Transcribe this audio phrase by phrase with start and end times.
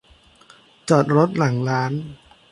[0.89, 1.91] จอดรถหลังร้าน